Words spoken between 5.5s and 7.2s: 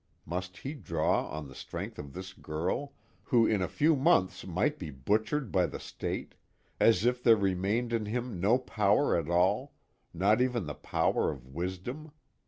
by the State, as